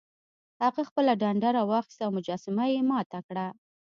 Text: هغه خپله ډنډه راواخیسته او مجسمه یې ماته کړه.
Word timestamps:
هغه 0.63 0.81
خپله 0.89 1.11
ډنډه 1.21 1.49
راواخیسته 1.57 2.01
او 2.05 2.11
مجسمه 2.17 2.65
یې 2.73 2.81
ماته 2.89 3.19
کړه. 3.27 3.47